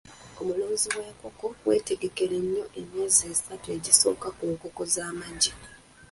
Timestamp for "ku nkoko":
4.37-4.81